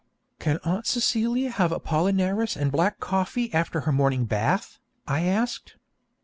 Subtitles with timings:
[0.39, 5.75] 'Can Aunt Celia have Apollinaris and black coffee after her morning bath?' I asked.